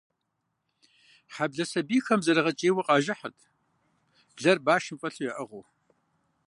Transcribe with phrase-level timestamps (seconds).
[1.33, 3.39] Хьэблэ сэбийхэм зэрыгъэкӏийуэ къажыхьырт,
[4.35, 5.63] блэр башым фӏэлъу яӏыгъыу.